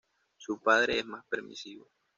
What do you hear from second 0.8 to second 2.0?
es más permisivo.